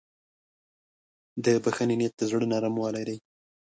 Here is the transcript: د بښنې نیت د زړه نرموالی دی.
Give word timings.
د 1.43 1.45
بښنې 1.63 1.95
نیت 1.99 2.13
د 2.17 2.21
زړه 2.31 2.45
نرموالی 2.51 3.03
دی. 3.09 3.17